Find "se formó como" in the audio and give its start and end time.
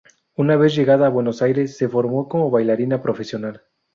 1.77-2.49